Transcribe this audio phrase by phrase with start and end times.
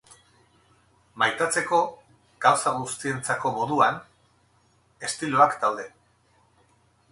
[1.23, 1.81] Maitatzeko,
[2.47, 4.01] gauza guztientzako moduan,
[5.11, 5.89] estiloak daude.